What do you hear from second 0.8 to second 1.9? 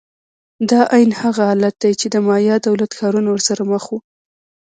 عین هغه حالت